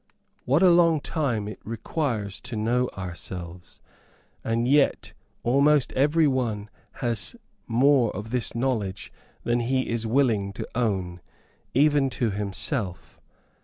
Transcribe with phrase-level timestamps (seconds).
[0.45, 3.81] What a long time it requires to know ourselves;
[4.43, 7.35] and yet almost every one has
[7.67, 11.21] more of this knowledge than he is willing to own,
[11.75, 13.21] even to himself.